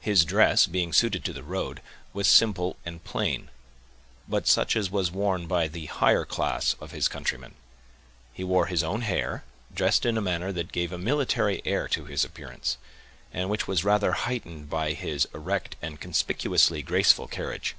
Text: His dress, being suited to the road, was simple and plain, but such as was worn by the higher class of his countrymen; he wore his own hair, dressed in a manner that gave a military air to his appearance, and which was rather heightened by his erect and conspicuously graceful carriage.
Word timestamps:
His 0.00 0.24
dress, 0.24 0.66
being 0.66 0.94
suited 0.94 1.26
to 1.26 1.32
the 1.34 1.42
road, 1.42 1.82
was 2.14 2.26
simple 2.26 2.78
and 2.86 3.04
plain, 3.04 3.50
but 4.26 4.46
such 4.48 4.74
as 4.74 4.90
was 4.90 5.10
worn 5.10 5.46
by 5.46 5.68
the 5.68 5.84
higher 5.84 6.24
class 6.24 6.74
of 6.80 6.92
his 6.92 7.06
countrymen; 7.06 7.54
he 8.32 8.42
wore 8.42 8.64
his 8.64 8.82
own 8.82 9.02
hair, 9.02 9.44
dressed 9.74 10.06
in 10.06 10.16
a 10.16 10.22
manner 10.22 10.52
that 10.52 10.72
gave 10.72 10.90
a 10.90 10.96
military 10.96 11.60
air 11.66 11.86
to 11.86 12.06
his 12.06 12.24
appearance, 12.24 12.78
and 13.30 13.50
which 13.50 13.68
was 13.68 13.84
rather 13.84 14.12
heightened 14.12 14.70
by 14.70 14.92
his 14.94 15.28
erect 15.34 15.76
and 15.82 16.00
conspicuously 16.00 16.80
graceful 16.80 17.26
carriage. 17.28 17.76